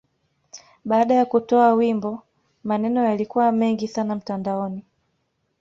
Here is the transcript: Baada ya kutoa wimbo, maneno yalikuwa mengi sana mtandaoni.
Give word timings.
Baada 0.85 1.13
ya 1.13 1.25
kutoa 1.25 1.73
wimbo, 1.73 2.21
maneno 2.63 3.03
yalikuwa 3.05 3.51
mengi 3.51 3.87
sana 3.87 4.15
mtandaoni. 4.15 4.83